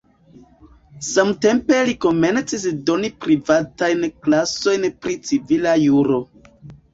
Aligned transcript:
Samtempe 1.07 1.81
li 1.89 1.93
komencis 2.05 2.65
doni 2.87 3.11
privatajn 3.27 4.09
klasojn 4.29 4.89
pri 5.05 5.15
civila 5.31 5.77
juro. 5.85 6.19